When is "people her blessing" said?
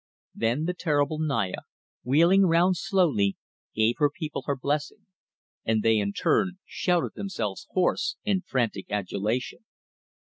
4.09-5.05